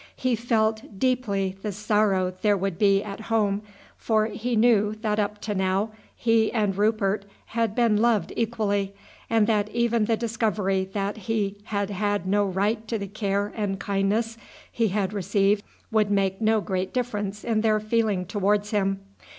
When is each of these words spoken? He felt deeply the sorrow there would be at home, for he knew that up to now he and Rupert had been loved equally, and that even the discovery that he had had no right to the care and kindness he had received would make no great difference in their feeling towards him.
He 0.15 0.35
felt 0.35 0.97
deeply 0.97 1.55
the 1.61 1.71
sorrow 1.71 2.33
there 2.41 2.57
would 2.57 2.79
be 2.79 3.03
at 3.03 3.19
home, 3.29 3.61
for 3.97 4.25
he 4.25 4.55
knew 4.55 4.95
that 5.03 5.19
up 5.19 5.39
to 5.41 5.53
now 5.53 5.91
he 6.15 6.51
and 6.51 6.75
Rupert 6.75 7.23
had 7.53 7.75
been 7.75 7.97
loved 7.97 8.33
equally, 8.35 8.95
and 9.29 9.45
that 9.45 9.69
even 9.69 10.05
the 10.05 10.17
discovery 10.17 10.89
that 10.93 11.17
he 11.29 11.59
had 11.65 11.91
had 11.91 12.25
no 12.25 12.43
right 12.45 12.87
to 12.87 12.97
the 12.97 13.07
care 13.07 13.53
and 13.55 13.79
kindness 13.79 14.39
he 14.71 14.87
had 14.87 15.13
received 15.13 15.61
would 15.91 16.09
make 16.09 16.41
no 16.41 16.61
great 16.61 16.95
difference 16.95 17.43
in 17.43 17.61
their 17.61 17.79
feeling 17.79 18.25
towards 18.25 18.71
him. 18.71 19.01